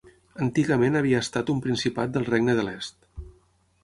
Antigament 0.43 0.97
havia 1.01 1.19
estat 1.25 1.51
un 1.53 1.59
principat 1.65 2.15
del 2.15 2.25
regne 2.31 2.57
de 2.61 2.65
l'est. 2.71 2.99